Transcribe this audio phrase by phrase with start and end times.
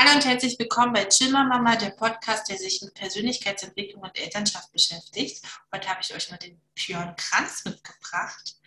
[0.00, 4.70] Hallo und herzlich willkommen bei Chimmer Mama, der Podcast, der sich mit Persönlichkeitsentwicklung und Elternschaft
[4.70, 5.42] beschäftigt.
[5.74, 8.60] Heute habe ich euch mal den Björn Kranz mitgebracht.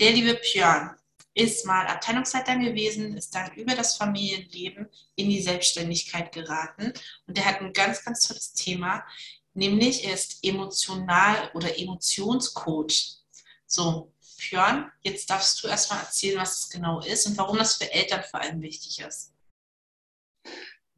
[0.00, 0.96] Der liebe Björn
[1.34, 6.94] ist mal Abteilungsleiter gewesen, ist dann über das Familienleben in die Selbstständigkeit geraten
[7.26, 9.04] und der hat ein ganz, ganz tolles Thema,
[9.52, 13.18] nämlich er ist emotional oder Emotionscoach.
[13.66, 17.92] So, Björn, jetzt darfst du erstmal erzählen, was es genau ist und warum das für
[17.92, 19.34] Eltern vor allem wichtig ist.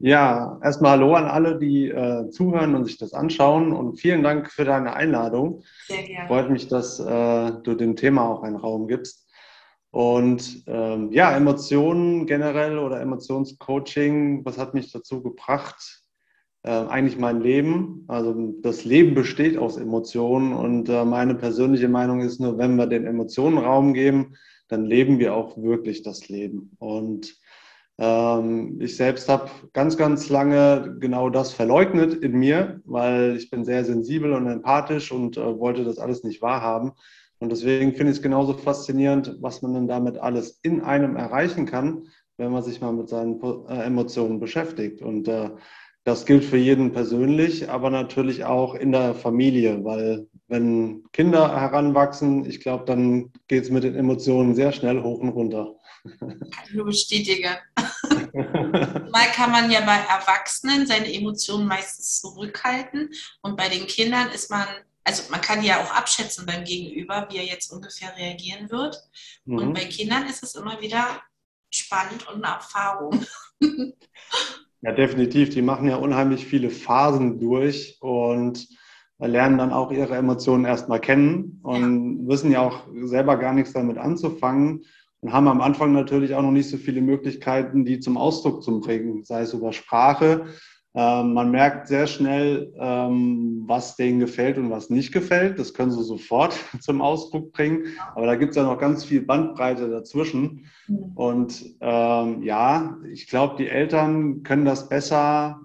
[0.02, 4.50] Ja, erstmal Hallo an alle, die äh, zuhören und sich das anschauen und vielen Dank
[4.50, 5.62] für deine Einladung.
[5.88, 6.26] Sehr gerne.
[6.26, 9.28] Freut mich, dass äh, du dem Thema auch einen Raum gibst.
[9.90, 16.02] Und ähm, ja, Emotionen generell oder Emotionscoaching, was hat mich dazu gebracht?
[16.62, 18.06] Äh, eigentlich mein Leben.
[18.08, 22.86] Also das Leben besteht aus Emotionen und äh, meine persönliche Meinung ist nur, wenn wir
[22.86, 24.34] den Emotionen Raum geben,
[24.68, 26.74] dann leben wir auch wirklich das Leben.
[26.78, 27.38] Und
[28.02, 33.84] ich selbst habe ganz, ganz lange genau das verleugnet in mir, weil ich bin sehr
[33.84, 36.92] sensibel und empathisch und äh, wollte das alles nicht wahrhaben.
[37.40, 41.66] Und deswegen finde ich es genauso faszinierend, was man denn damit alles in einem erreichen
[41.66, 42.06] kann,
[42.38, 45.02] wenn man sich mal mit seinen äh, Emotionen beschäftigt.
[45.02, 45.50] Und äh,
[46.04, 52.46] das gilt für jeden persönlich, aber natürlich auch in der Familie, weil wenn Kinder heranwachsen,
[52.46, 55.76] ich glaube, dann geht es mit den Emotionen sehr schnell hoch und runter.
[56.02, 57.56] Kann ich nur bestätigen.
[59.12, 63.10] Mal kann man ja bei Erwachsenen seine Emotionen meistens zurückhalten
[63.42, 64.66] und bei den Kindern ist man,
[65.04, 68.96] also man kann ja auch abschätzen beim Gegenüber, wie er jetzt ungefähr reagieren wird.
[69.44, 69.58] Mhm.
[69.58, 71.20] Und bei Kindern ist es immer wieder
[71.70, 73.24] spannend und eine Erfahrung.
[74.82, 75.50] Ja, definitiv.
[75.50, 78.66] Die machen ja unheimlich viele Phasen durch und
[79.18, 82.28] lernen dann auch ihre Emotionen erstmal kennen und ja.
[82.28, 84.86] wissen ja auch selber gar nichts damit anzufangen
[85.20, 88.80] und haben am Anfang natürlich auch noch nicht so viele Möglichkeiten, die zum Ausdruck zu
[88.80, 90.46] bringen, sei es über Sprache.
[90.92, 95.58] Ähm, man merkt sehr schnell, ähm, was denen gefällt und was nicht gefällt.
[95.58, 97.86] Das können sie sofort zum Ausdruck bringen.
[98.14, 100.68] Aber da gibt es ja noch ganz viel Bandbreite dazwischen.
[100.88, 101.12] Mhm.
[101.14, 105.60] Und ähm, ja, ich glaube, die Eltern können das besser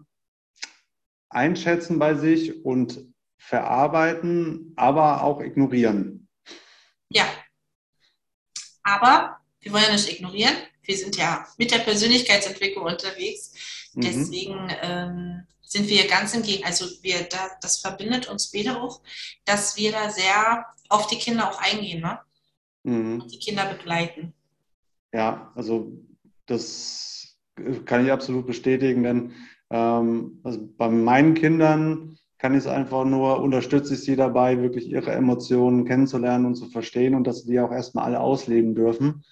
[1.30, 3.02] einschätzen bei sich und
[3.38, 6.28] verarbeiten, aber auch ignorieren.
[7.10, 7.26] Ja.
[8.84, 9.35] Aber
[9.66, 10.54] wir wollen ja nicht ignorieren.
[10.84, 13.90] Wir sind ja mit der Persönlichkeitsentwicklung unterwegs.
[13.96, 14.02] Mhm.
[14.02, 16.70] Deswegen ähm, sind wir ganz im Gegenteil.
[16.70, 19.02] Also wir, da, das verbindet uns beide auch,
[19.44, 22.20] dass wir da sehr auf die Kinder auch eingehen ne?
[22.84, 23.22] Mhm.
[23.22, 24.34] und die Kinder begleiten.
[25.12, 25.92] Ja, also
[26.46, 27.36] das
[27.86, 29.34] kann ich absolut bestätigen, denn
[29.72, 34.88] ähm, also bei meinen Kindern kann ich es einfach nur, unterstütze ich sie dabei, wirklich
[34.88, 39.24] ihre Emotionen kennenzulernen und zu verstehen und dass sie die auch erstmal alle ausleben dürfen.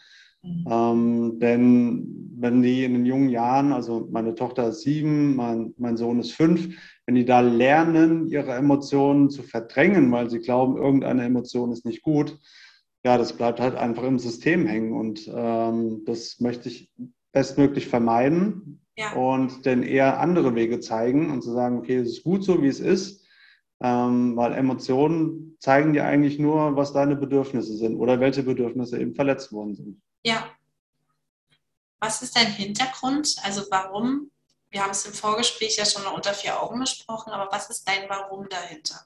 [0.44, 0.66] Mhm.
[0.70, 5.98] Ähm, denn wenn die in den jungen Jahren, also meine Tochter ist sieben, mein, mein
[5.98, 11.24] Sohn ist fünf, wenn die da lernen, ihre Emotionen zu verdrängen, weil sie glauben, irgendeine
[11.24, 12.38] Emotion ist nicht gut,
[13.06, 14.94] ja, das bleibt halt einfach im System hängen.
[14.94, 16.92] Und ähm, das möchte ich
[17.32, 19.14] bestmöglich vermeiden ja.
[19.14, 22.68] und dann eher andere Wege zeigen und zu sagen, okay, es ist gut so, wie
[22.68, 23.22] es ist.
[23.82, 29.14] Ähm, weil Emotionen zeigen dir eigentlich nur, was deine Bedürfnisse sind oder welche Bedürfnisse eben
[29.14, 30.02] verletzt worden sind.
[30.24, 30.50] Ja.
[32.00, 33.36] Was ist dein Hintergrund?
[33.44, 34.32] Also warum?
[34.70, 38.10] Wir haben es im Vorgespräch ja schon unter vier Augen besprochen, aber was ist dein
[38.10, 39.06] Warum dahinter?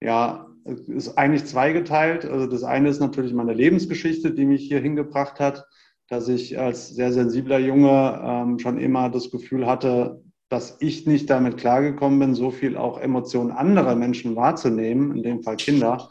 [0.00, 2.24] Ja, es ist eigentlich zweigeteilt.
[2.26, 5.64] Also das eine ist natürlich meine Lebensgeschichte, die mich hier hingebracht hat,
[6.08, 11.30] dass ich als sehr sensibler Junge ähm, schon immer das Gefühl hatte, dass ich nicht
[11.30, 16.10] damit klargekommen bin, so viel auch Emotionen anderer Menschen wahrzunehmen, in dem Fall Kinder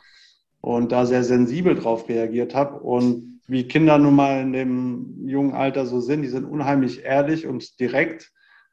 [0.66, 2.80] und da sehr sensibel drauf reagiert habe.
[2.80, 7.46] Und wie Kinder nun mal in dem jungen Alter so sind, die sind unheimlich ehrlich
[7.46, 8.32] und direkt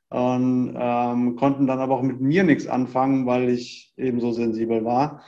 [0.08, 4.86] und ähm, konnten dann aber auch mit mir nichts anfangen, weil ich eben so sensibel
[4.86, 5.22] war.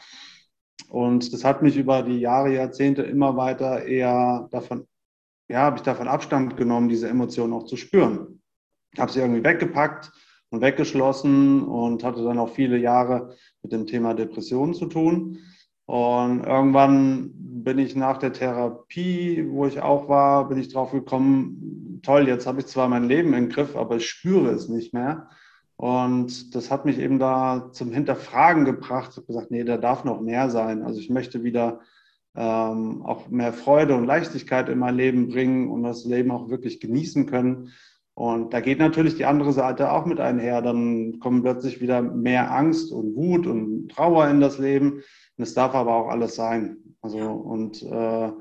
[0.88, 4.86] Und das hat mich über die Jahre, Jahrzehnte immer weiter eher davon,
[5.48, 8.40] ja, habe ich davon Abstand genommen, diese Emotionen auch zu spüren.
[8.96, 10.12] Habe sie irgendwie weggepackt
[10.48, 15.40] und weggeschlossen und hatte dann auch viele Jahre mit dem Thema Depressionen zu tun.
[15.86, 22.00] Und irgendwann bin ich nach der Therapie, wo ich auch war, bin ich drauf gekommen,
[22.02, 25.28] toll, jetzt habe ich zwar mein Leben im Griff, aber ich spüre es nicht mehr.
[25.76, 29.10] Und das hat mich eben da zum Hinterfragen gebracht.
[29.10, 30.82] Ich habe gesagt, nee, da darf noch mehr sein.
[30.82, 31.80] Also ich möchte wieder
[32.36, 36.80] ähm, auch mehr Freude und Leichtigkeit in mein Leben bringen und das Leben auch wirklich
[36.80, 37.72] genießen können.
[38.14, 40.62] Und da geht natürlich die andere Seite auch mit einher.
[40.62, 45.02] Dann kommen plötzlich wieder mehr Angst und Wut und Trauer in das Leben.
[45.36, 46.76] Und es darf aber auch alles sein.
[47.00, 48.32] Also und äh,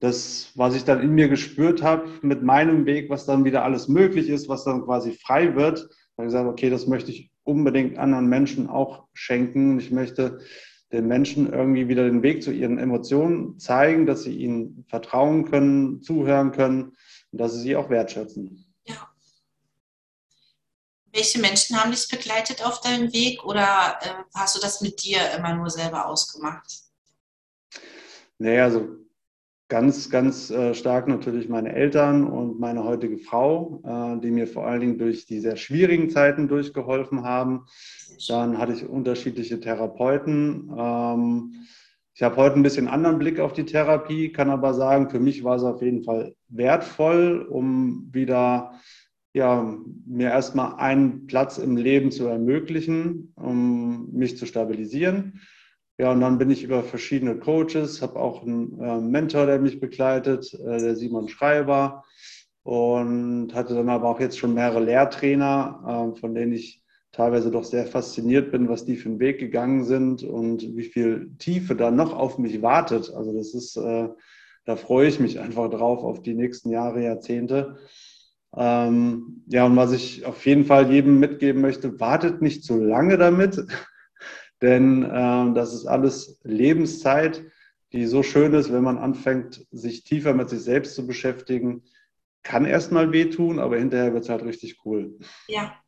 [0.00, 3.88] das, was ich dann in mir gespürt habe, mit meinem Weg, was dann wieder alles
[3.88, 5.78] möglich ist, was dann quasi frei wird,
[6.16, 9.78] habe ich gesagt, okay, das möchte ich unbedingt anderen Menschen auch schenken.
[9.78, 10.40] Ich möchte
[10.92, 16.02] den Menschen irgendwie wieder den Weg zu ihren Emotionen zeigen, dass sie ihnen vertrauen können,
[16.02, 16.92] zuhören können
[17.32, 18.66] und dass sie sie auch wertschätzen.
[18.86, 19.13] Ja.
[21.14, 25.20] Welche Menschen haben dich begleitet auf deinem Weg oder äh, hast du das mit dir
[25.38, 26.80] immer nur selber ausgemacht?
[28.38, 28.88] Naja, also
[29.68, 34.66] ganz, ganz äh, stark natürlich meine Eltern und meine heutige Frau, äh, die mir vor
[34.66, 37.66] allen Dingen durch die sehr schwierigen Zeiten durchgeholfen haben.
[38.26, 40.68] Dann hatte ich unterschiedliche Therapeuten.
[40.76, 41.66] Ähm,
[42.12, 45.44] ich habe heute ein bisschen anderen Blick auf die Therapie, kann aber sagen, für mich
[45.44, 48.80] war es auf jeden Fall wertvoll, um wieder
[49.34, 49.76] ja,
[50.06, 55.40] mir erstmal einen Platz im Leben zu ermöglichen, um mich zu stabilisieren.
[55.98, 59.80] Ja, und dann bin ich über verschiedene Coaches, habe auch einen äh, Mentor, der mich
[59.80, 62.04] begleitet, äh, der Simon Schreiber,
[62.62, 66.82] und hatte dann aber auch jetzt schon mehrere Lehrtrainer, äh, von denen ich
[67.12, 71.30] teilweise doch sehr fasziniert bin, was die für einen Weg gegangen sind und wie viel
[71.38, 73.12] Tiefe da noch auf mich wartet.
[73.12, 74.08] Also das ist, äh,
[74.64, 77.76] da freue ich mich einfach drauf auf die nächsten Jahre, Jahrzehnte.
[78.56, 83.18] Ähm, ja, und was ich auf jeden Fall jedem mitgeben möchte, wartet nicht zu lange
[83.18, 83.60] damit
[84.62, 87.44] denn äh, das ist alles Lebenszeit,
[87.92, 91.84] die so schön ist, wenn man anfängt, sich tiefer mit sich selbst zu beschäftigen.
[92.42, 95.18] Kann erstmal wehtun, aber hinterher wird es halt richtig cool.
[95.48, 95.80] Ja.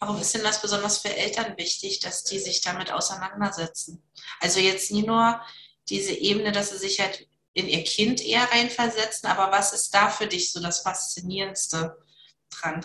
[0.00, 4.02] Warum ist denn das besonders für Eltern wichtig, dass die sich damit auseinandersetzen?
[4.40, 5.40] Also jetzt nie nur
[5.88, 10.08] diese Ebene, dass sie sich halt in ihr Kind eher reinversetzen, aber was ist da
[10.08, 11.96] für dich so das Faszinierendste
[12.50, 12.80] dran?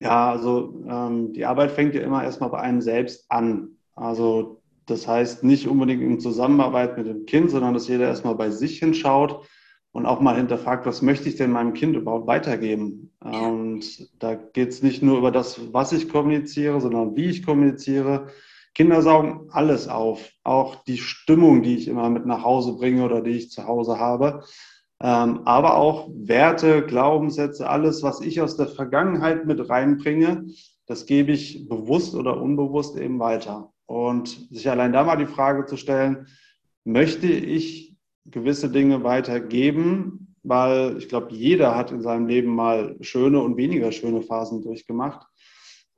[0.00, 3.76] Ja, also ähm, die Arbeit fängt ja immer erstmal bei einem selbst an.
[3.94, 8.50] Also das heißt nicht unbedingt in Zusammenarbeit mit dem Kind, sondern dass jeder erstmal bei
[8.50, 9.46] sich hinschaut
[9.92, 13.12] und auch mal hinterfragt, was möchte ich denn meinem Kind überhaupt weitergeben?
[13.20, 13.84] Und
[14.20, 18.28] da geht es nicht nur über das, was ich kommuniziere, sondern wie ich kommuniziere.
[18.74, 23.20] Kinder saugen alles auf, auch die Stimmung, die ich immer mit nach Hause bringe oder
[23.20, 24.44] die ich zu Hause habe.
[25.00, 30.46] Ähm, aber auch Werte, Glaubenssätze, alles, was ich aus der Vergangenheit mit reinbringe,
[30.86, 33.72] das gebe ich bewusst oder unbewusst eben weiter.
[33.86, 36.28] Und sich allein da mal die Frage zu stellen,
[36.84, 40.34] möchte ich gewisse Dinge weitergeben?
[40.44, 45.26] Weil ich glaube, jeder hat in seinem Leben mal schöne und weniger schöne Phasen durchgemacht.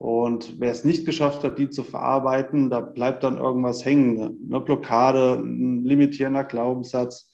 [0.04, 4.38] Und wer es nicht geschafft hat, die zu verarbeiten, da bleibt dann irgendwas hängen.
[4.50, 7.32] Eine Blockade, ein limitierender Glaubenssatz.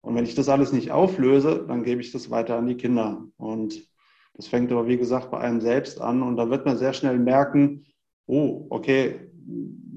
[0.00, 3.26] Und wenn ich das alles nicht auflöse, dann gebe ich das weiter an die Kinder.
[3.36, 3.86] Und
[4.32, 6.22] das fängt aber, wie gesagt, bei einem selbst an.
[6.22, 7.84] Und da wird man sehr schnell merken,
[8.24, 9.30] oh, okay,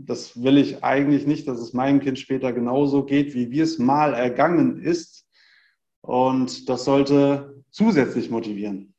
[0.06, 3.80] das will ich eigentlich nicht, dass es meinem Kind später genauso geht, wie wir es
[3.80, 5.30] mal ergangen ist.
[6.02, 8.92] Und das sollte zusätzlich motivieren.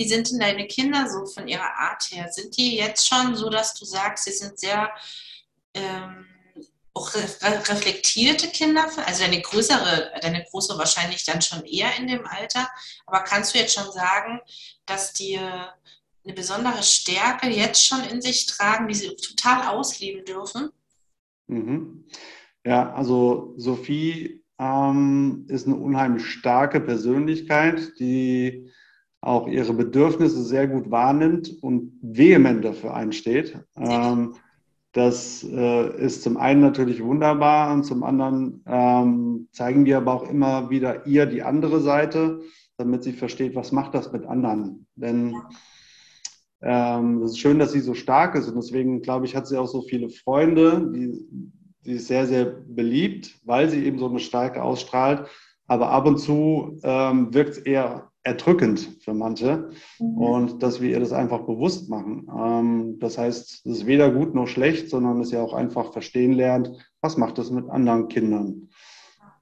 [0.00, 2.26] Wie sind denn deine Kinder so von ihrer Art her?
[2.32, 4.88] Sind die jetzt schon so, dass du sagst, sie sind sehr
[5.74, 6.26] ähm,
[6.94, 8.88] auch reflektierte Kinder?
[9.04, 12.66] Also deine größere, deine große wahrscheinlich dann schon eher in dem Alter.
[13.04, 14.40] Aber kannst du jetzt schon sagen,
[14.86, 15.74] dass dir
[16.24, 20.70] eine besondere Stärke jetzt schon in sich tragen, die sie total ausleben dürfen?
[21.46, 22.06] Mhm.
[22.64, 28.72] Ja, also Sophie ähm, ist eine unheimlich starke Persönlichkeit, die
[29.20, 33.58] auch ihre Bedürfnisse sehr gut wahrnimmt und vehement dafür einsteht.
[33.76, 34.34] Ähm,
[34.92, 40.28] das äh, ist zum einen natürlich wunderbar und zum anderen ähm, zeigen wir aber auch
[40.28, 42.40] immer wieder ihr die andere Seite,
[42.76, 44.86] damit sie versteht, was macht das mit anderen.
[44.96, 45.36] Denn
[46.62, 49.58] ähm, es ist schön, dass sie so stark ist und deswegen, glaube ich, hat sie
[49.58, 51.24] auch so viele Freunde, die,
[51.84, 55.28] die ist sehr, sehr beliebt, weil sie eben so eine Stärke ausstrahlt.
[55.66, 60.18] Aber ab und zu ähm, wirkt es eher erdrückend für manche mhm.
[60.18, 62.28] und dass wir ihr das einfach bewusst machen.
[62.36, 66.32] Ähm, das heißt, es ist weder gut noch schlecht, sondern dass sie auch einfach verstehen
[66.32, 68.68] lernt, was macht das mit anderen Kindern.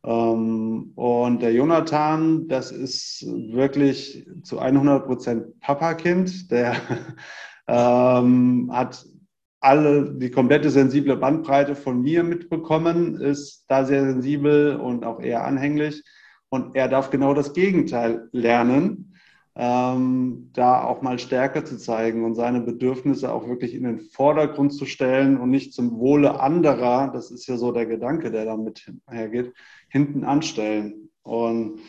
[0.04, 6.50] Ähm, und der Jonathan, das ist wirklich zu 100 Prozent Papakind.
[6.50, 6.76] Der
[7.66, 9.04] ähm, hat
[9.60, 15.44] alle, die komplette sensible Bandbreite von mir mitbekommen, ist da sehr sensibel und auch eher
[15.44, 16.04] anhänglich.
[16.50, 19.14] Und er darf genau das Gegenteil lernen,
[19.54, 24.72] ähm, da auch mal Stärke zu zeigen und seine Bedürfnisse auch wirklich in den Vordergrund
[24.72, 28.90] zu stellen und nicht zum Wohle anderer, das ist ja so der Gedanke, der damit
[29.10, 29.52] hergeht,
[29.88, 31.10] hinten anstellen.
[31.22, 31.80] Und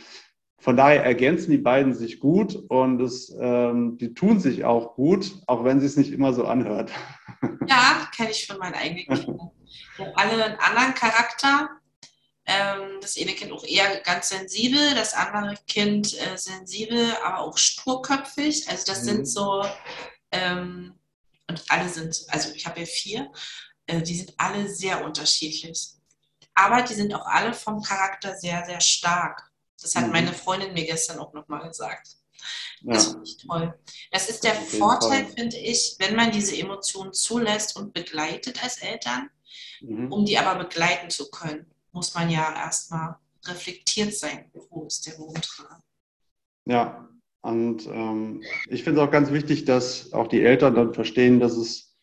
[0.58, 5.36] von daher ergänzen die beiden sich gut und es, ähm, die tun sich auch gut,
[5.46, 6.92] auch wenn sie es nicht immer so anhört.
[7.68, 9.52] Ja, kenne ich von meinen eigenen Kindern.
[9.98, 11.70] Die haben alle einen anderen Charakter.
[12.52, 17.56] Ähm, das eine Kind auch eher ganz sensibel, das andere Kind äh, sensibel, aber auch
[17.60, 18.68] sturköpfig.
[18.68, 19.06] Also das mhm.
[19.06, 19.64] sind so,
[20.32, 20.96] ähm,
[21.48, 23.32] und alle sind, also ich habe ja vier,
[23.86, 25.90] äh, die sind alle sehr unterschiedlich.
[26.56, 29.52] Aber die sind auch alle vom Charakter sehr, sehr stark.
[29.80, 30.14] Das hat mhm.
[30.14, 32.08] meine Freundin mir gestern auch nochmal gesagt.
[32.82, 33.12] Das ja.
[33.12, 33.80] finde ich toll.
[34.10, 39.30] Das ist der Vorteil, finde ich, wenn man diese Emotionen zulässt und begleitet als Eltern.
[39.82, 40.12] Mhm.
[40.12, 43.16] Um die aber begleiten zu können, muss man ja erstmal
[43.46, 45.82] reflektiert sein, wo ist der Wurm dran.
[46.66, 47.10] Ja,
[47.42, 51.56] und ähm, ich finde es auch ganz wichtig, dass auch die Eltern dann verstehen, dass
[51.56, 51.96] es,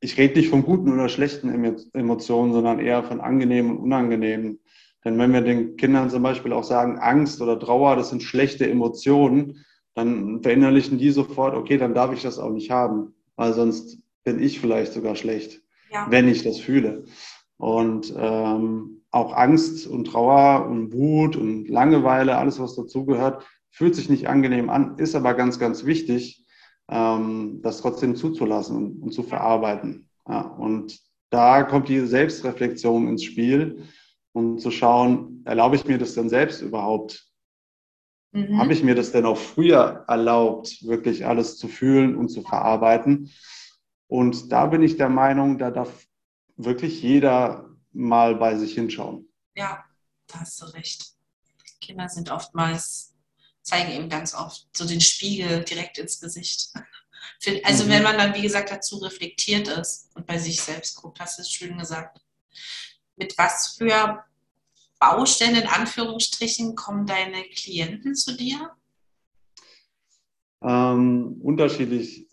[0.00, 1.48] ich rede nicht von guten oder schlechten
[1.92, 4.60] Emotionen, sondern eher von angenehmen und unangenehmen.
[5.04, 8.68] Denn wenn wir den Kindern zum Beispiel auch sagen, Angst oder Trauer, das sind schlechte
[8.68, 9.64] Emotionen,
[9.94, 14.40] dann verinnerlichen die sofort, okay, dann darf ich das auch nicht haben, weil sonst bin
[14.40, 16.06] ich vielleicht sogar schlecht, ja.
[16.08, 17.04] wenn ich das fühle.
[17.56, 24.08] Und ähm, auch Angst und Trauer und Wut und Langeweile, alles, was dazugehört, fühlt sich
[24.08, 26.44] nicht angenehm an, ist aber ganz, ganz wichtig,
[26.90, 30.08] ähm, das trotzdem zuzulassen und, und zu verarbeiten.
[30.26, 30.98] Ja, und
[31.30, 33.84] da kommt die Selbstreflexion ins Spiel
[34.32, 37.26] und zu schauen, erlaube ich mir das denn selbst überhaupt?
[38.32, 38.58] Mhm.
[38.58, 43.30] Habe ich mir das denn auch früher erlaubt, wirklich alles zu fühlen und zu verarbeiten?
[44.06, 46.06] Und da bin ich der Meinung, da darf
[46.56, 49.28] wirklich jeder mal bei sich hinschauen.
[49.54, 49.84] Ja,
[50.26, 51.12] da hast du recht.
[51.80, 53.14] Kinder sind oftmals,
[53.62, 56.72] zeigen eben ganz oft so den Spiegel direkt ins Gesicht.
[57.64, 57.88] Also mhm.
[57.88, 61.42] wenn man dann, wie gesagt, dazu reflektiert ist und bei sich selbst guckt, hast du
[61.42, 62.20] es schön gesagt
[63.16, 64.24] mit was für
[64.98, 68.70] Baustellen in Anführungsstrichen kommen deine Klienten zu dir?
[70.62, 72.28] Ähm, unterschiedlich.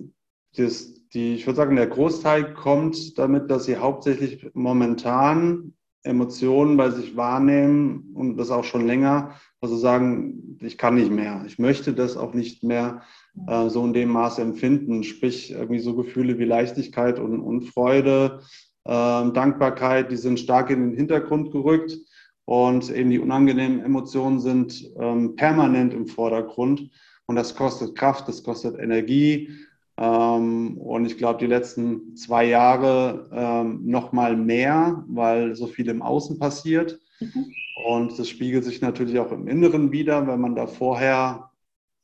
[0.55, 5.73] Das, die, ich würde sagen, der Großteil kommt damit, dass sie hauptsächlich momentan
[6.03, 11.43] Emotionen bei sich wahrnehmen und das auch schon länger, also sagen, ich kann nicht mehr,
[11.45, 13.01] ich möchte das auch nicht mehr
[13.47, 18.41] äh, so in dem Maße empfinden, sprich irgendwie so Gefühle wie Leichtigkeit und, und Freude,
[18.85, 21.97] ähm, Dankbarkeit, die sind stark in den Hintergrund gerückt
[22.45, 26.89] und eben die unangenehmen Emotionen sind ähm, permanent im Vordergrund.
[27.27, 29.51] Und das kostet Kraft, das kostet Energie
[29.99, 36.01] und ich glaube, die letzten zwei Jahre ähm, noch mal mehr, weil so viel im
[36.01, 36.99] Außen passiert.
[37.19, 37.53] Mhm.
[37.85, 41.51] Und das spiegelt sich natürlich auch im Inneren wieder, wenn man da vorher,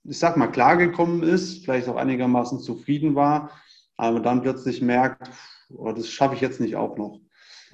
[0.04, 3.52] ich sag mal, klargekommen ist, vielleicht auch einigermaßen zufrieden war,
[3.96, 5.30] aber dann plötzlich merkt,
[5.70, 7.22] oh, das schaffe ich jetzt nicht auch noch.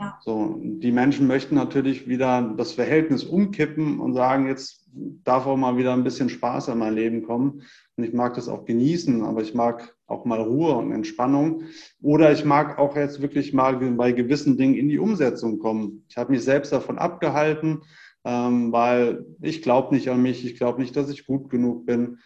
[0.01, 0.17] Ja.
[0.21, 4.87] So, die Menschen möchten natürlich wieder das Verhältnis umkippen und sagen, jetzt
[5.23, 7.61] darf auch mal wieder ein bisschen Spaß in mein Leben kommen.
[7.95, 11.65] Und ich mag das auch genießen, aber ich mag auch mal Ruhe und Entspannung.
[12.01, 16.03] Oder ich mag auch jetzt wirklich mal bei gewissen Dingen in die Umsetzung kommen.
[16.09, 17.83] Ich habe mich selbst davon abgehalten,
[18.25, 22.17] ähm, weil ich glaube nicht an mich, ich glaube nicht, dass ich gut genug bin.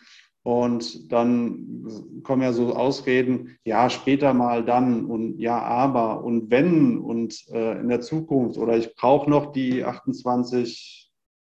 [0.45, 6.99] Und dann kommen ja so Ausreden, ja, später mal dann und ja, aber und wenn
[6.99, 11.11] und äh, in der Zukunft oder ich brauche noch die 28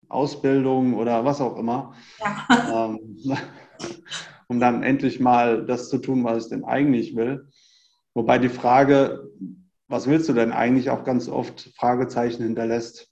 [0.07, 2.85] Ausbildungen oder was auch immer, ja.
[2.85, 3.17] ähm,
[4.47, 7.49] um dann endlich mal das zu tun, was ich denn eigentlich will.
[8.13, 9.29] Wobei die Frage,
[9.89, 13.11] was willst du denn eigentlich, auch ganz oft Fragezeichen hinterlässt.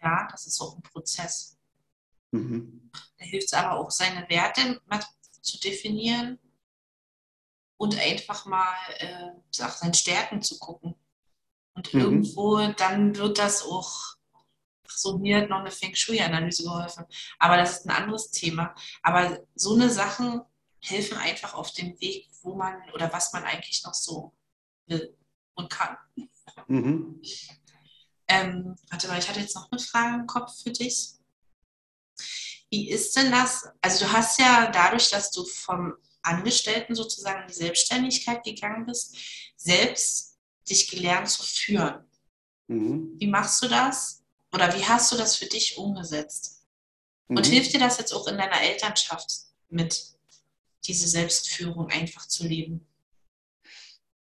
[0.00, 1.59] Ja, das ist auch ein Prozess.
[2.32, 2.90] Mhm.
[3.18, 5.00] Da hilft es aber auch, seine Werte mal
[5.40, 6.38] zu definieren
[7.76, 10.94] und einfach mal äh, nach seinen Stärken zu gucken.
[11.74, 12.00] Und mhm.
[12.00, 14.16] irgendwo, dann wird das auch,
[14.86, 17.06] so mir hat noch eine Feng Shui-Analyse geholfen.
[17.38, 18.74] Aber das ist ein anderes Thema.
[19.02, 20.42] Aber so eine Sachen
[20.80, 24.34] helfen einfach auf dem Weg, wo man oder was man eigentlich noch so
[24.86, 25.16] will
[25.54, 25.96] und kann.
[26.66, 27.22] Mhm.
[28.28, 31.14] Ähm, warte mal, ich hatte jetzt noch eine Frage im Kopf für dich.
[32.70, 33.68] Wie ist denn das?
[33.80, 39.16] Also du hast ja dadurch, dass du vom Angestellten sozusagen in die Selbstständigkeit gegangen bist,
[39.56, 42.04] selbst dich gelernt zu führen.
[42.68, 43.14] Mhm.
[43.18, 44.22] Wie machst du das?
[44.52, 46.66] Oder wie hast du das für dich umgesetzt?
[47.28, 47.38] Mhm.
[47.38, 49.30] Und hilft dir das jetzt auch in deiner Elternschaft
[49.68, 50.16] mit,
[50.86, 52.86] diese Selbstführung einfach zu leben?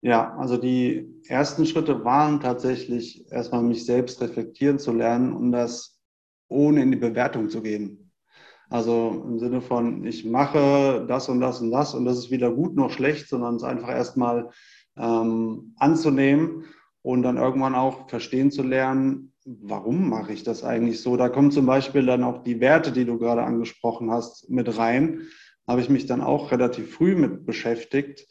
[0.01, 5.99] Ja, also die ersten Schritte waren tatsächlich erstmal mich selbst reflektieren zu lernen und das
[6.47, 8.08] ohne in die Bewertung zu gehen.
[8.69, 12.51] Also im Sinne von, ich mache das und das und das und das ist weder
[12.51, 14.49] gut noch schlecht, sondern es einfach erstmal
[14.95, 16.65] ähm, anzunehmen
[17.01, 21.17] und dann irgendwann auch verstehen zu lernen, warum mache ich das eigentlich so?
[21.17, 25.21] Da kommen zum Beispiel dann auch die Werte, die du gerade angesprochen hast, mit rein.
[25.67, 28.27] Habe ich mich dann auch relativ früh mit beschäftigt.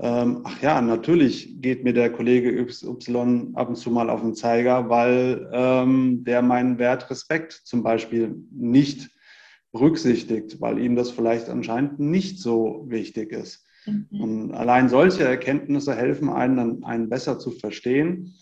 [0.00, 4.34] ähm, ach ja, natürlich geht mir der Kollege XY ab und zu mal auf den
[4.34, 9.10] Zeiger, weil ähm, der meinen Wert Respekt zum Beispiel nicht
[9.72, 13.64] berücksichtigt, weil ihm das vielleicht anscheinend nicht so wichtig ist.
[13.86, 14.06] Mhm.
[14.20, 18.34] Und allein solche Erkenntnisse helfen einem dann, einen besser zu verstehen.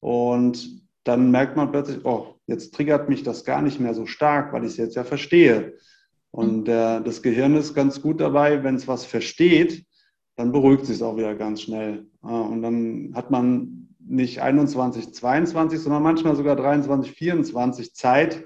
[0.00, 4.52] Und dann merkt man plötzlich, oh, jetzt triggert mich das gar nicht mehr so stark,
[4.52, 5.74] weil ich es jetzt ja verstehe.
[6.30, 9.86] Und der, das Gehirn ist ganz gut dabei, wenn es was versteht,
[10.36, 12.06] dann beruhigt sich es auch wieder ganz schnell.
[12.20, 18.44] Und dann hat man nicht 21, 22, sondern manchmal sogar 23, 24 Zeit,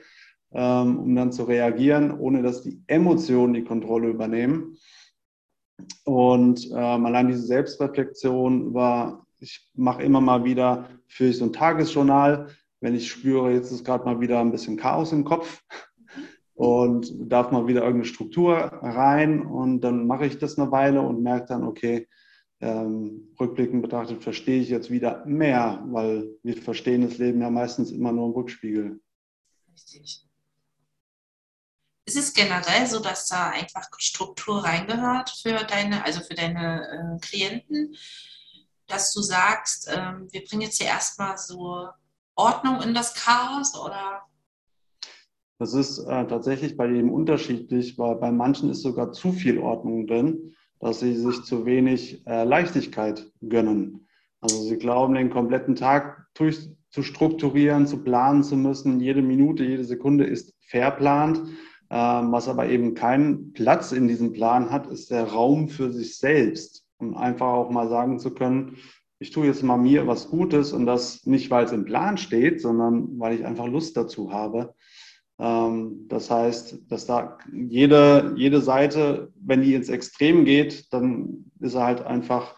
[0.54, 4.76] ähm, um dann zu reagieren, ohne dass die Emotionen die Kontrolle übernehmen.
[6.04, 12.49] Und ähm, allein diese Selbstreflexion über, ich mache immer mal wieder für so ein Tagesjournal,
[12.80, 15.62] wenn ich spüre, jetzt ist gerade mal wieder ein bisschen Chaos im Kopf
[16.54, 21.23] und darf mal wieder irgendeine Struktur rein und dann mache ich das eine Weile und
[21.23, 22.09] merke dann, okay,
[22.61, 27.90] ähm, rückblickend betrachtet verstehe ich jetzt wieder mehr, weil wir verstehen das Leben ja meistens
[27.90, 29.00] immer nur im Rückspiegel.
[29.73, 30.32] Richtig.
[32.04, 37.21] Ist es generell so, dass da einfach Struktur reingehört für deine, also für deine äh,
[37.21, 37.94] Klienten,
[38.88, 41.88] dass du sagst, ähm, wir bringen jetzt hier erstmal so
[42.35, 44.23] Ordnung in das Chaos oder?
[45.59, 50.09] Das ist äh, tatsächlich bei jedem unterschiedlich, weil bei manchen ist sogar zu viel Ordnung
[50.09, 54.09] drin, dass sie sich zu wenig äh, Leichtigkeit gönnen.
[54.40, 59.00] Also sie glauben, den kompletten Tag durch, zu strukturieren, zu planen zu müssen.
[59.00, 61.40] Jede Minute, jede Sekunde ist verplant.
[61.95, 66.17] Ähm, was aber eben keinen Platz in diesem Plan hat, ist der Raum für sich
[66.17, 66.87] selbst.
[66.97, 68.79] Um einfach auch mal sagen zu können,
[69.19, 72.63] ich tue jetzt mal mir was Gutes und das nicht, weil es im Plan steht,
[72.63, 74.75] sondern weil ich einfach Lust dazu habe.
[75.39, 81.75] Ähm, das heißt, dass da jede, jede Seite, wenn die ins Extrem geht, dann ist
[81.75, 82.57] er halt einfach,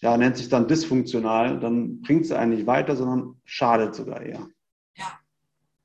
[0.00, 4.46] ja, nennt sich dann dysfunktional, dann bringt es einen nicht weiter, sondern schadet sogar eher.
[4.94, 5.18] Ja,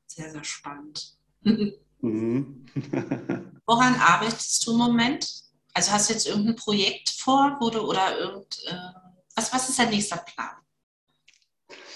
[0.05, 1.17] sehr, sehr spannend.
[2.01, 2.65] Mhm.
[3.65, 5.27] Woran arbeitest du im Moment?
[5.73, 8.73] Also hast du jetzt irgendein Projekt vor, wo du oder irgend, äh,
[9.35, 10.49] was, was ist dein nächster Plan?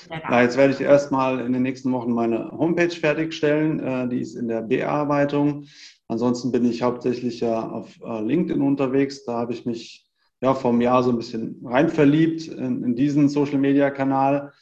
[0.09, 3.79] Na, jetzt werde ich erstmal in den nächsten Wochen meine Homepage fertigstellen.
[3.79, 5.65] Äh, die ist in der Bearbeitung.
[6.07, 9.25] Ansonsten bin ich hauptsächlich ja auf äh, LinkedIn unterwegs.
[9.25, 10.07] Da habe ich mich
[10.41, 14.53] ja vom Jahr so ein bisschen rein verliebt in, in diesen Social Media Kanal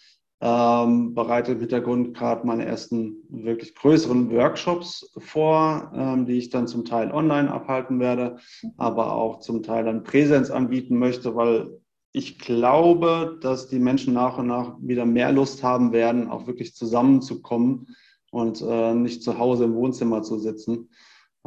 [0.46, 6.68] ähm, bereite im Hintergrund gerade meine ersten wirklich größeren Workshops vor, ähm, die ich dann
[6.68, 8.36] zum Teil online abhalten werde,
[8.76, 11.70] aber auch zum Teil dann Präsenz anbieten möchte, weil
[12.12, 16.76] ich glaube, dass die Menschen nach und nach wieder mehr Lust haben werden, auch wirklich
[16.76, 17.96] zusammenzukommen
[18.30, 20.90] und äh, nicht zu Hause im Wohnzimmer zu sitzen,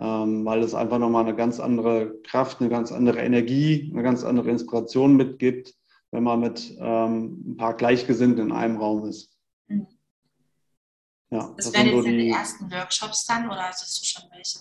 [0.00, 4.24] ähm, weil es einfach nochmal eine ganz andere Kraft, eine ganz andere Energie, eine ganz
[4.24, 5.74] andere Inspiration mitgibt
[6.10, 9.36] wenn man mit ähm, ein paar Gleichgesinnten in einem Raum ist.
[9.68, 9.86] Mhm.
[11.30, 14.60] Ja, das, das wären jetzt so die ersten Workshops dann oder hast du schon welche?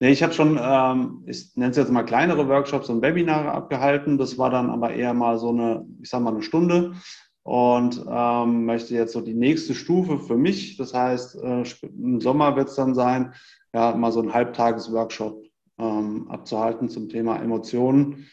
[0.00, 4.18] Nee, ich habe schon, ähm, ich nenne es jetzt mal kleinere Workshops und Webinare abgehalten.
[4.18, 6.94] Das war dann aber eher mal so eine, ich sage mal eine Stunde
[7.42, 10.76] und ähm, möchte jetzt so die nächste Stufe für mich.
[10.76, 13.34] Das heißt, äh, im Sommer wird es dann sein,
[13.72, 15.42] ja, mal so ein Halbtages-Workshop
[15.78, 18.28] ähm, abzuhalten zum Thema Emotionen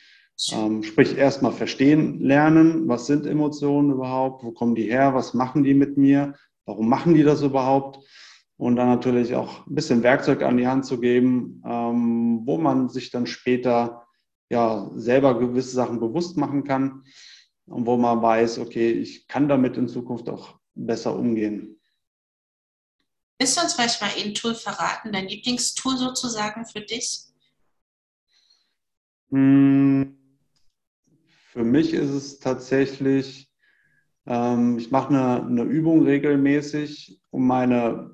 [0.52, 5.63] ähm, sprich, erstmal verstehen lernen, was sind Emotionen überhaupt, wo kommen die her, was machen
[5.63, 8.06] die mit mir, warum machen die das überhaupt?
[8.58, 12.89] Und dann natürlich auch ein bisschen Werkzeug an die Hand zu geben, ähm, wo man
[12.89, 14.08] sich dann später
[14.50, 17.04] ja selber gewisse Sachen bewusst machen kann
[17.65, 21.80] und wo man weiß, okay, ich kann damit in Zukunft auch besser umgehen.
[23.39, 27.26] Willst du uns vielleicht mal ein Tool verraten, dein Lieblingstool sozusagen für dich?
[29.32, 30.24] Hm
[31.56, 33.50] für mich ist es tatsächlich,
[34.28, 38.12] ähm, ich mache eine, eine Übung regelmäßig, um meine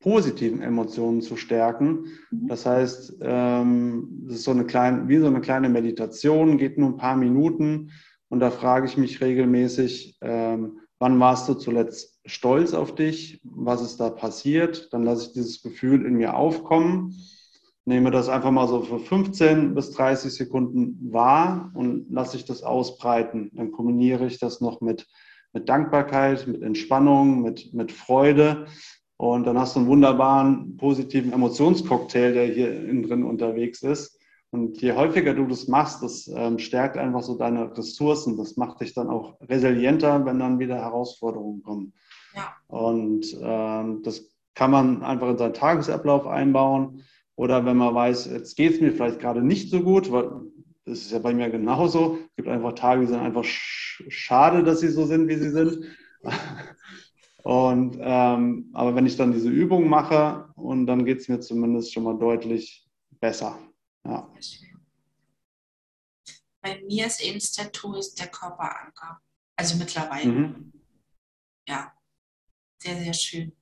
[0.00, 2.04] positiven Emotionen zu stärken.
[2.30, 2.48] Mhm.
[2.48, 6.90] Das heißt, ähm, es ist so eine kleine, wie so eine kleine Meditation, geht nur
[6.90, 7.90] ein paar Minuten
[8.28, 13.40] und da frage ich mich regelmäßig, ähm, wann warst du zuletzt stolz auf dich?
[13.44, 14.92] Was ist da passiert?
[14.92, 17.14] Dann lasse ich dieses Gefühl in mir aufkommen
[17.88, 22.62] nehme das einfach mal so für 15 bis 30 Sekunden wahr und lasse ich das
[22.62, 23.50] ausbreiten.
[23.54, 25.08] Dann kombiniere ich das noch mit,
[25.54, 28.66] mit Dankbarkeit, mit Entspannung, mit, mit Freude.
[29.16, 34.20] Und dann hast du einen wunderbaren positiven Emotionscocktail, der hier innen drin unterwegs ist.
[34.50, 38.36] Und je häufiger du das machst, das ähm, stärkt einfach so deine Ressourcen.
[38.36, 41.94] Das macht dich dann auch resilienter, wenn dann wieder Herausforderungen kommen.
[42.34, 42.54] Ja.
[42.66, 47.02] Und ähm, das kann man einfach in seinen Tagesablauf einbauen.
[47.38, 50.28] Oder wenn man weiß, jetzt geht es mir vielleicht gerade nicht so gut, weil
[50.84, 52.18] das ist ja bei mir genauso.
[52.30, 55.84] Es gibt einfach Tage, die sind einfach schade, dass sie so sind, wie sie sind.
[57.44, 61.92] Und, ähm, aber wenn ich dann diese Übung mache, und dann geht es mir zumindest
[61.92, 62.88] schon mal deutlich
[63.20, 63.56] besser.
[64.04, 64.28] Ja.
[66.60, 69.20] Bei mir ist eben das Tattoo ist der Körperanker.
[69.54, 70.32] Also mittlerweile.
[70.32, 70.72] Mhm.
[71.68, 71.92] Ja,
[72.82, 73.52] sehr, sehr schön.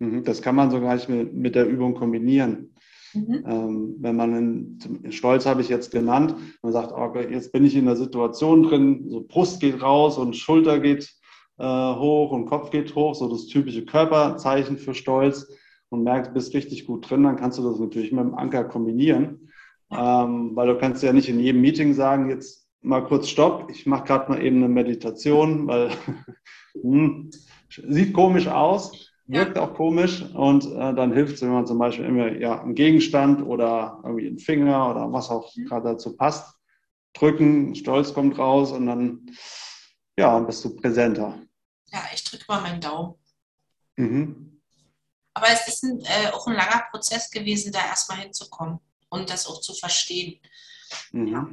[0.00, 2.73] Mhm, das kann man sogar mit der Übung kombinieren.
[3.14, 3.44] Mhm.
[3.46, 7.76] Ähm, wenn man in, Stolz habe ich jetzt genannt, man sagt, okay, jetzt bin ich
[7.76, 11.14] in der Situation drin, so Brust geht raus und Schulter geht
[11.58, 15.48] äh, hoch und Kopf geht hoch, so das typische Körperzeichen für Stolz
[15.90, 18.64] und merkst, du bist richtig gut drin, dann kannst du das natürlich mit dem Anker
[18.64, 19.50] kombinieren,
[19.90, 23.86] ähm, weil du kannst ja nicht in jedem Meeting sagen, jetzt mal kurz Stopp, ich
[23.86, 25.90] mache gerade mal eben eine Meditation, weil
[26.82, 27.30] hm,
[27.68, 29.62] sieht komisch aus wirkt ja.
[29.62, 33.42] auch komisch und äh, dann hilft es, wenn man zum Beispiel immer ja, einen Gegenstand
[33.42, 35.66] oder irgendwie einen Finger oder was auch mhm.
[35.66, 36.54] gerade dazu passt,
[37.14, 39.26] drücken, Stolz kommt raus und dann
[40.16, 41.38] ja, bist du präsenter.
[41.86, 43.14] Ja, ich drücke mal meinen Daumen.
[43.96, 44.60] Mhm.
[45.34, 49.46] Aber es ist ein, äh, auch ein langer Prozess gewesen, da erstmal hinzukommen und das
[49.46, 50.40] auch zu verstehen.
[51.12, 51.26] Mhm.
[51.28, 51.48] Ja.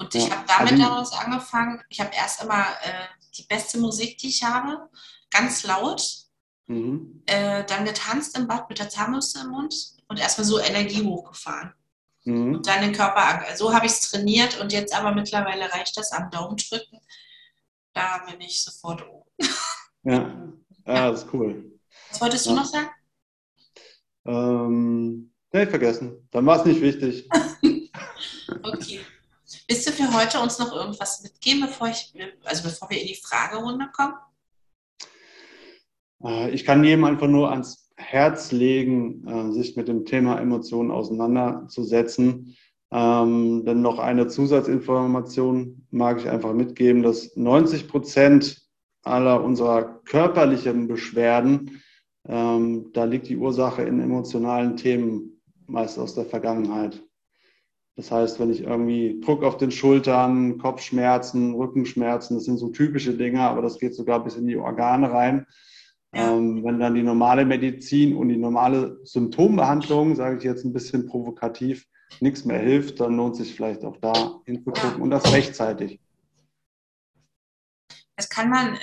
[0.00, 0.36] Und ich ja.
[0.36, 4.42] habe damit also, daraus angefangen, ich habe erst immer äh, die beste Musik, die ich
[4.42, 4.88] habe,
[5.30, 6.02] ganz laut,
[6.66, 7.22] mhm.
[7.26, 9.74] äh, dann getanzt im Bad mit der Zahnbürste im Mund
[10.08, 11.72] und erstmal so Energie hochgefahren.
[12.24, 12.56] Mhm.
[12.56, 16.12] Und dann den Körper, so habe ich es trainiert und jetzt aber mittlerweile reicht das
[16.12, 17.00] am Daumen drücken.
[17.92, 19.30] Da bin ich sofort oben.
[20.04, 20.32] Ja,
[20.86, 21.78] ja, das ist cool.
[22.08, 22.56] Was wolltest du ja.
[22.56, 22.88] noch sagen?
[24.24, 26.28] Ähm, nee, vergessen.
[26.30, 27.28] Dann war es nicht wichtig.
[28.62, 29.00] okay.
[29.66, 32.14] Willst du für heute uns noch irgendwas mitgeben, bevor ich,
[32.44, 34.14] also bevor wir in die Fragerunde kommen?
[36.24, 40.90] Äh, ich kann jedem einfach nur ans Herz legen, äh, sich mit dem Thema Emotionen
[40.90, 42.56] auseinanderzusetzen.
[42.90, 48.62] Ähm, denn noch eine Zusatzinformation mag ich einfach mitgeben, dass 90 Prozent
[49.02, 51.82] aller unserer körperlichen Beschwerden,
[52.26, 57.02] ähm, da liegt die Ursache in emotionalen Themen, meist aus der Vergangenheit.
[57.96, 63.14] Das heißt, wenn ich irgendwie Druck auf den Schultern, Kopfschmerzen, Rückenschmerzen, das sind so typische
[63.14, 65.46] Dinge, aber das geht sogar bis in die Organe rein.
[66.14, 66.32] Ja.
[66.32, 71.06] Ähm, wenn dann die normale Medizin und die normale Symptombehandlung, sage ich jetzt ein bisschen
[71.06, 71.86] provokativ,
[72.20, 75.02] nichts mehr hilft, dann lohnt sich vielleicht auch da hinzugucken ja.
[75.02, 76.00] und das rechtzeitig.
[78.16, 78.78] Das kann man äh,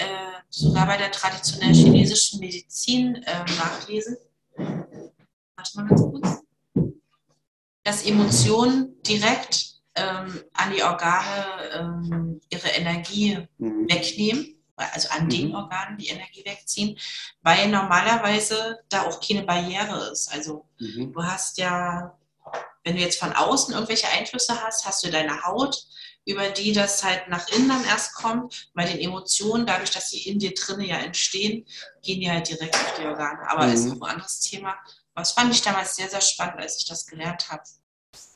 [0.50, 4.18] sogar bei der traditionellen chinesischen Medizin äh, nachlesen.
[4.56, 6.44] Warte mal ganz kurz.
[7.84, 13.90] Dass Emotionen direkt ähm, an die Organe ähm, ihre Energie mhm.
[13.90, 15.30] wegnehmen also an mhm.
[15.30, 16.98] den Organen die Energie wegziehen,
[17.42, 20.32] weil normalerweise da auch keine Barriere ist.
[20.34, 21.14] Also mhm.
[21.14, 22.18] du hast ja,
[22.84, 25.86] wenn du jetzt von außen irgendwelche Einflüsse hast, hast du deine Haut,
[26.26, 28.70] über die das halt nach innen dann erst kommt.
[28.74, 31.66] Bei den Emotionen, dadurch, dass sie in dir drinnen ja entstehen,
[32.02, 33.48] gehen die halt direkt auf die Organe.
[33.50, 33.74] Aber mhm.
[33.74, 34.76] ist ein anderes Thema.
[35.14, 37.64] Was fand ich damals sehr, sehr spannend, als ich das gelernt habe.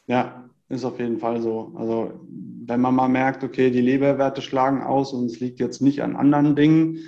[0.08, 1.74] Ja, ist auf jeden Fall so.
[1.76, 2.12] Also
[2.66, 6.16] wenn man mal merkt, okay, die Leberwerte schlagen aus und es liegt jetzt nicht an
[6.16, 7.00] anderen Dingen,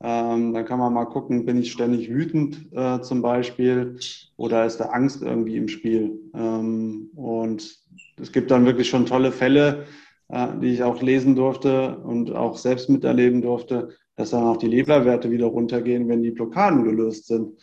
[0.00, 3.98] ähm, dann kann man mal gucken, bin ich ständig wütend äh, zum Beispiel
[4.36, 6.20] oder ist da Angst irgendwie im Spiel?
[6.34, 7.76] Ähm, und
[8.20, 9.86] es gibt dann wirklich schon tolle Fälle,
[10.28, 14.68] äh, die ich auch lesen durfte und auch selbst miterleben durfte, dass dann auch die
[14.68, 17.58] Leberwerte wieder runtergehen, wenn die Blockaden gelöst sind.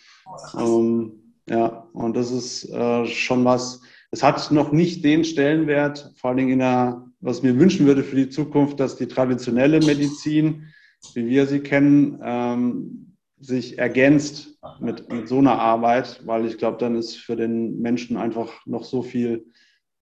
[0.59, 1.13] Ähm,
[1.49, 3.81] ja, und das ist äh, schon was,
[4.15, 8.01] es hat noch nicht den Stellenwert, vor allen Dingen in der, was mir wünschen würde
[8.01, 10.73] für die Zukunft, dass die traditionelle Medizin,
[11.15, 16.77] wie wir sie kennen, ähm, sich ergänzt mit, mit so einer Arbeit, weil ich glaube,
[16.77, 19.51] dann ist für den Menschen einfach noch so viel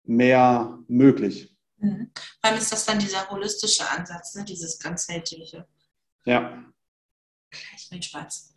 [0.03, 1.57] mehr möglich.
[1.77, 2.11] Mhm.
[2.43, 4.45] Wann ist das dann dieser holistische Ansatz, ne?
[4.45, 5.65] dieses ganzheitliche?
[6.23, 6.63] Ja.
[7.75, 8.53] Ich bin schwarz.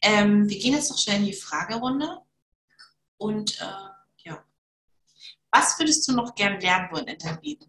[0.00, 2.18] Ähm, wir gehen jetzt noch schnell in die Fragerunde
[3.16, 3.91] und äh,
[5.52, 7.66] was würdest du noch gern lernen wollen in deinem Leben?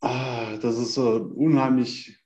[0.00, 2.16] Ah, das ist so eine unheimlich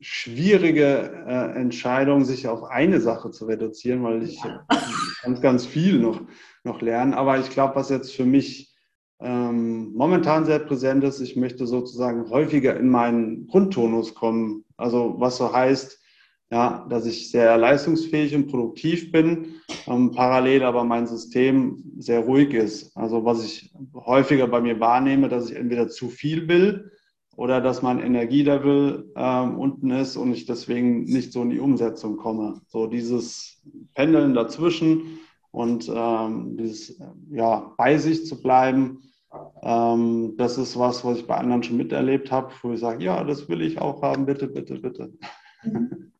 [0.00, 4.66] schwierige äh, Entscheidung, sich auf eine Sache zu reduzieren, weil ich ja.
[5.22, 6.20] ganz, ganz viel noch,
[6.64, 7.12] noch lernen.
[7.12, 8.74] Aber ich glaube, was jetzt für mich
[9.20, 14.64] ähm, momentan sehr präsent ist, ich möchte sozusagen häufiger in meinen Grundtonus kommen.
[14.76, 15.98] Also was so heißt,
[16.50, 19.56] ja, dass ich sehr leistungsfähig und produktiv bin,
[19.86, 22.96] ähm, parallel aber mein System sehr ruhig ist.
[22.96, 26.92] Also was ich häufiger bei mir wahrnehme, dass ich entweder zu viel will
[27.36, 32.16] oder dass mein Energielevel ähm, unten ist und ich deswegen nicht so in die Umsetzung
[32.16, 32.60] komme.
[32.68, 33.62] So dieses
[33.94, 35.18] Pendeln dazwischen
[35.50, 39.02] und ähm, dieses, ja, bei sich zu bleiben,
[39.62, 43.24] ähm, das ist was, was ich bei anderen schon miterlebt habe, wo ich sage, ja,
[43.24, 45.12] das will ich auch haben, bitte, bitte, bitte.
[45.64, 46.12] Mhm.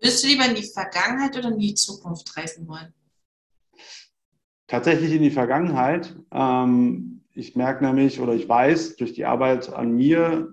[0.00, 2.92] Würdest du lieber in die Vergangenheit oder in die Zukunft reisen wollen?
[4.66, 6.16] Tatsächlich in die Vergangenheit.
[6.32, 10.52] Ähm, ich merke nämlich oder ich weiß durch die Arbeit an mir,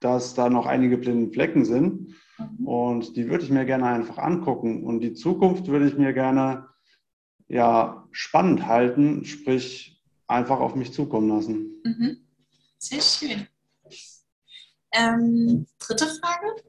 [0.00, 2.14] dass da noch einige blinde Flecken sind.
[2.38, 2.66] Mhm.
[2.66, 4.84] Und die würde ich mir gerne einfach angucken.
[4.84, 6.68] Und die Zukunft würde ich mir gerne
[7.48, 11.80] ja, spannend halten, sprich einfach auf mich zukommen lassen.
[11.84, 12.26] Mhm.
[12.78, 13.46] Sehr schön.
[14.92, 16.62] Ähm, dritte Frage.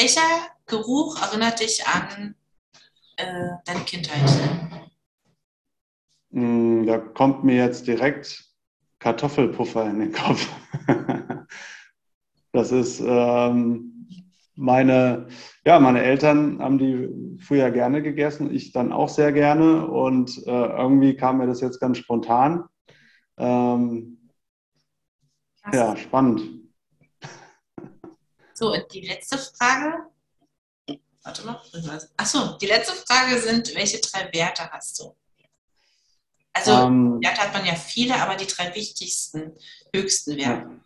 [0.00, 2.34] Welcher Geruch erinnert dich an
[3.18, 4.22] äh, deine Kindheit?
[6.30, 8.46] Mm, da kommt mir jetzt direkt
[8.98, 10.48] Kartoffelpuffer in den Kopf.
[12.52, 14.08] das ist ähm,
[14.54, 15.28] meine,
[15.66, 20.50] ja, meine Eltern haben die früher gerne gegessen, ich dann auch sehr gerne und äh,
[20.50, 22.64] irgendwie kam mir das jetzt ganz spontan.
[23.36, 24.30] Ähm,
[25.70, 26.59] ja, spannend.
[28.60, 30.10] So, die letzte Frage.
[31.22, 31.62] Warte mal.
[32.18, 35.16] Achso, die letzte Frage sind, welche drei Werte hast du?
[36.52, 39.56] Also, ähm, Werte hat man ja viele, aber die drei wichtigsten,
[39.94, 40.78] höchsten Werte.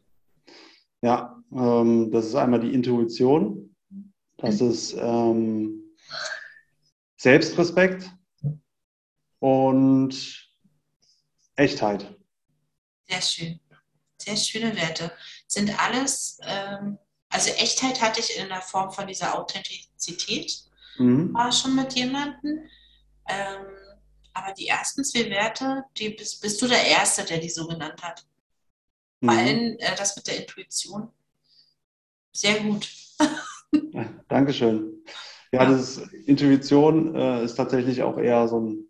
[1.02, 3.74] Ja, ja ähm, das ist einmal die Intuition.
[4.36, 4.70] Das mhm.
[4.70, 5.96] ist ähm,
[7.16, 8.08] Selbstrespekt
[9.40, 10.48] und
[11.56, 12.16] Echtheit.
[13.08, 13.60] Sehr schön.
[14.18, 15.10] Sehr schöne Werte.
[15.48, 16.98] Sind alles ähm,
[17.34, 20.56] also Echtheit hatte ich in der Form von dieser Authentizität,
[20.98, 21.34] mhm.
[21.34, 22.60] war schon mit jemandem.
[23.28, 23.66] Ähm,
[24.32, 28.02] aber die ersten zwei Werte, die bist, bist, du der Erste, der die so genannt
[28.02, 28.24] hat.
[29.20, 29.28] Mhm.
[29.28, 31.08] Vor allem äh, das mit der Intuition.
[32.32, 32.88] Sehr gut.
[33.72, 35.04] ja, Dankeschön.
[35.52, 38.88] Ja, das ist, Intuition äh, ist tatsächlich auch eher so ein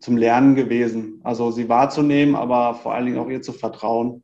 [0.00, 1.20] zum Lernen gewesen.
[1.24, 4.22] Also sie wahrzunehmen, aber vor allen Dingen auch ihr zu vertrauen.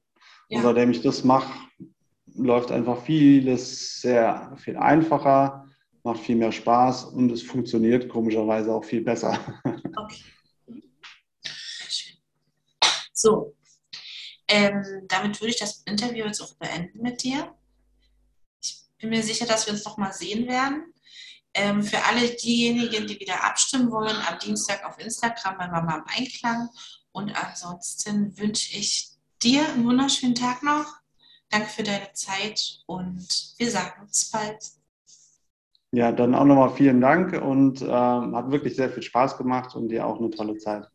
[0.48, 0.58] Ja.
[0.58, 1.52] Und seitdem ich das mache,
[2.34, 5.68] läuft einfach vieles sehr viel einfacher,
[6.02, 9.38] macht viel mehr Spaß und es funktioniert komischerweise auch viel besser.
[9.96, 10.24] Okay.
[13.12, 13.56] So,
[14.48, 17.54] ähm, damit würde ich das Interview jetzt auch beenden mit dir.
[18.62, 20.92] Ich bin mir sicher, dass wir uns noch mal sehen werden.
[21.54, 26.04] Ähm, für alle diejenigen, die wieder abstimmen wollen, am Dienstag auf Instagram bei Mama im
[26.06, 26.68] Einklang.
[27.12, 31.03] Und ansonsten wünsche ich dir einen wunderschönen Tag noch.
[31.54, 34.72] Danke für deine Zeit und wir sagen uns bald.
[35.92, 39.88] Ja, dann auch nochmal vielen Dank und ähm, hat wirklich sehr viel Spaß gemacht und
[39.88, 40.90] dir auch eine tolle Zeit.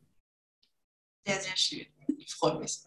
[1.25, 1.85] Sehr, sehr schön.
[2.17, 2.77] Ich freue mich.